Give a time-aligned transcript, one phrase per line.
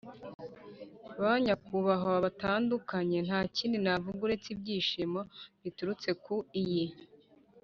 [1.21, 5.19] banyakubahwa mutandukanye, nta kindi navuga uretse ibyishimo
[5.63, 6.85] biturutse ku iyi